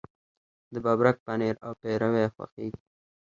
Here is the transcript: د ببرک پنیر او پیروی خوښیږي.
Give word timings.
د 0.73 0.75
ببرک 0.85 1.17
پنیر 1.25 1.55
او 1.65 1.71
پیروی 1.81 2.25
خوښیږي. 2.33 2.79